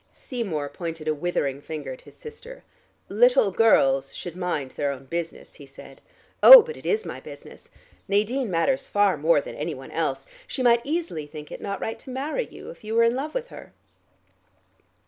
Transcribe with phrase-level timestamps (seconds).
[0.11, 2.63] Seymour pointed a withering finger at his sister.
[3.07, 6.01] "Little girls should mind their own business," he said.
[6.41, 7.69] "Oh, but it is my business.
[8.07, 10.25] Nadine matters far more than any one else.
[10.47, 13.35] She might easily think it not right to marry you if you were in love
[13.35, 13.73] with her."